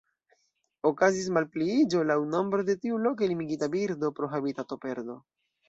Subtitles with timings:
[0.89, 5.23] Okazis malpliiĝo laŭ nombro de tiu loke limigita birdo pro habitatoperdo.